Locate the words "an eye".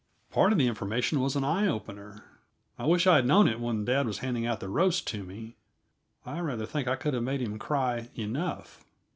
1.35-1.67